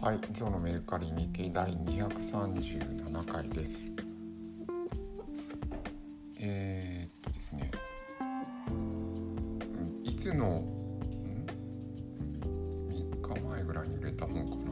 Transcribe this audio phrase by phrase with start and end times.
[0.00, 3.90] はい、今日のメルカリ日経第237回です。
[6.38, 7.68] えー、っとですね、
[10.04, 10.62] いつの、
[12.88, 14.62] ?3 日前ぐらいに売れた本かな。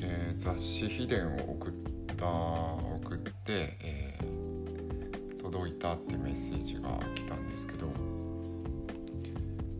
[0.00, 1.72] えー雑誌秘伝を送っ
[2.16, 7.86] た、送って、えー届いたってメッセージが来たんですけど、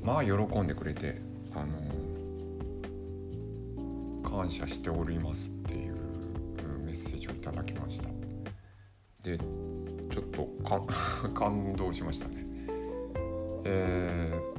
[0.04, 1.20] まあ喜んでくれて、
[1.52, 2.05] あの
[4.28, 5.94] 感謝しておりますっていう
[6.84, 8.08] メッセージをいただきました。
[9.22, 10.48] でちょっと
[11.34, 12.46] 感動しましたね。
[13.64, 14.56] えー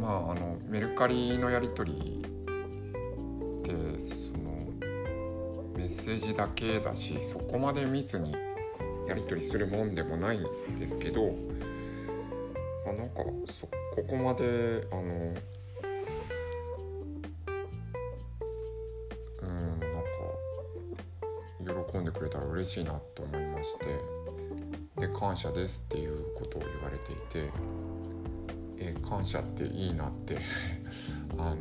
[0.00, 2.22] まああのメルカリのやり取り
[3.62, 4.72] でその
[5.74, 8.34] メッセージだけだしそこまで密に
[9.08, 11.34] やり取りするもんでもないんですけど
[12.86, 15.34] あなんかそここまであの
[21.96, 23.86] 喜んでくれたら嬉しいなと思いまして
[25.00, 27.50] で感謝ですっていうことを言われていて
[28.78, 30.36] え感謝っていいなって
[31.38, 31.56] あの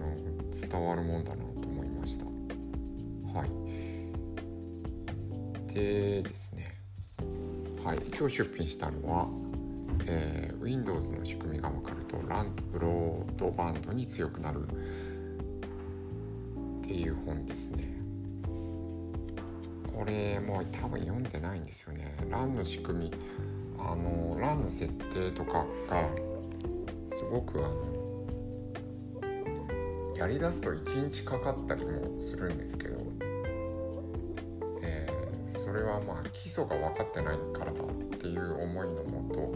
[0.51, 2.25] 伝わるもんだなと思いました。
[2.25, 3.49] はい。
[5.73, 6.75] でですね。
[7.83, 7.99] はい。
[8.17, 9.27] 今日出品したのは
[10.05, 14.67] えー Windows の仕組みが分かると LAN とブロードバンドに強くなるっ
[16.83, 18.04] ていう本ですね。
[19.95, 22.13] これもう多分読んでないんですよね。
[22.29, 23.11] LAN の仕組み。
[23.79, 26.09] あの LAN の設定とかが
[27.09, 27.95] すごくあの
[30.17, 32.97] やりだすと1日かかったりもするんですけど、
[34.81, 35.25] えー
[35.57, 37.87] それはまあ基礎が分かってないからだっ
[38.19, 39.53] ていう思いのもと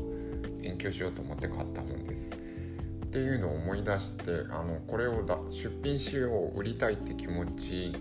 [0.62, 2.34] 勉強しようと思って買った本です。
[2.34, 7.94] っていうのを思い出してあのこれをだ出品しよう売りたいって気持ち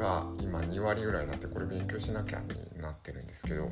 [0.00, 3.70] が今2割ぐらいになってこれ勉強しなきゃになってるんですけど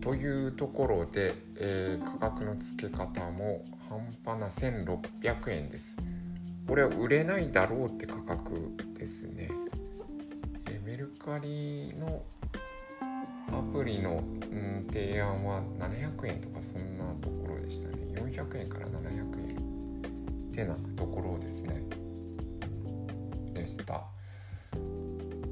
[0.00, 3.64] というところで、えー価格の付け方も
[4.24, 5.96] 半端な1600円です。
[6.68, 9.50] これは売れないだろうって価格ですね、
[10.70, 12.22] えメルカリの
[13.48, 17.96] アプリの、うん、提案は700円とかそんなところでしたね。
[18.14, 19.08] 400円から700
[19.48, 19.56] 円
[20.50, 21.82] ってなところですね。
[23.54, 24.02] でした。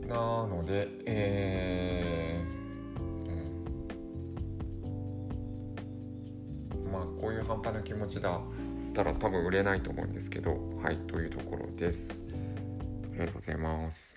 [0.07, 3.03] なのでえー
[6.85, 6.93] うん。
[6.93, 8.41] まあこういう半端な気持ちだっ
[8.93, 12.25] たら多分売れないと思うんですけどはいというところです。
[13.13, 14.17] ありがとうございます。